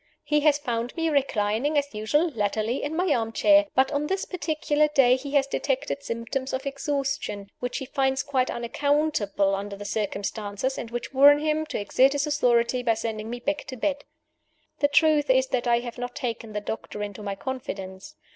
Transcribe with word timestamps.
He 0.23 0.39
has 0.39 0.57
found 0.57 0.95
me 0.95 1.09
reclining 1.11 1.77
as 1.77 1.93
usual 1.93 2.31
(latterly) 2.31 2.81
in 2.81 2.95
my 2.95 3.13
arm 3.13 3.31
chair; 3.31 3.67
but 3.75 3.91
on 3.91 4.07
this 4.07 4.25
particular 4.25 4.87
day 4.87 5.15
he 5.15 5.33
has 5.35 5.45
detected 5.45 6.01
symptoms 6.01 6.53
of 6.53 6.65
exhaustion, 6.65 7.51
which 7.59 7.77
he 7.77 7.85
finds 7.85 8.23
quite 8.23 8.49
unaccountable 8.49 9.53
under 9.53 9.75
the 9.75 9.85
circumstances, 9.85 10.75
and 10.79 10.89
which 10.89 11.13
warn 11.13 11.37
him 11.37 11.67
to 11.67 11.79
exert 11.79 12.13
his 12.13 12.25
authority 12.25 12.81
by 12.81 12.95
sending 12.95 13.29
me 13.29 13.39
back 13.39 13.65
to 13.65 13.75
my 13.75 13.79
bed. 13.79 14.03
The 14.79 14.87
truth 14.87 15.29
is 15.29 15.45
that 15.49 15.67
I 15.67 15.81
have 15.81 15.99
not 15.99 16.15
taken 16.15 16.53
the 16.53 16.61
doctor 16.61 17.03
into 17.03 17.21
my 17.21 17.35
confidence. 17.35 18.15